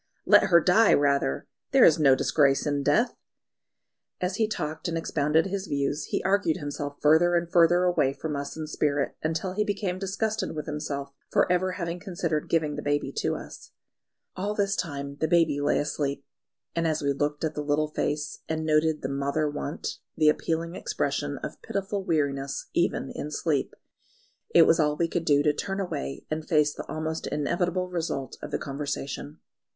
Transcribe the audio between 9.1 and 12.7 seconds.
until he became disgusted with himself for ever having considered